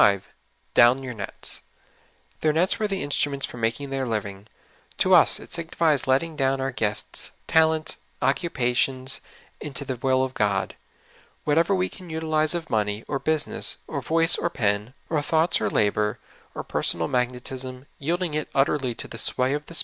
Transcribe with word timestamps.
''Down 0.73 1.03
your 1.03 1.13
nets.'' 1.13 1.61
Their 2.39 2.51
nets 2.51 2.79
were 2.79 2.87
the 2.87 3.03
in 3.03 3.11
struments 3.11 3.45
for 3.45 3.57
making 3.57 3.91
their 3.91 4.07
living. 4.07 4.47
To 4.97 5.13
us 5.13 5.39
it 5.39 5.51
signifies 5.53 6.07
letting 6.07 6.35
down 6.35 6.59
our 6.59 6.71
gifts, 6.71 7.33
talents, 7.45 7.97
occupations, 8.19 9.21
into 9.59 9.85
the 9.85 9.97
will 9.97 10.23
of 10.23 10.33
God. 10.33 10.73
Whatever 11.43 11.75
we 11.75 11.87
can 11.87 12.09
utilize 12.09 12.55
of 12.55 12.67
money 12.67 13.03
or 13.07 13.19
business, 13.19 13.77
or 13.85 14.01
voice 14.01 14.37
or 14.37 14.49
pen, 14.49 14.95
or 15.07 15.21
thoughts 15.21 15.61
or 15.61 15.69
labor, 15.69 16.17
or 16.55 16.63
per 16.63 16.81
sonal 16.81 17.07
magnetism, 17.07 17.85
yielding 17.99 18.33
it 18.33 18.49
utterly 18.55 18.95
to 18.95 19.07
the 19.07 19.19
sway 19.19 19.53
of 19.53 19.67
the 19.67 19.67
88 19.67 19.67
SOUL 19.67 19.67
FOOD. 19.67 19.77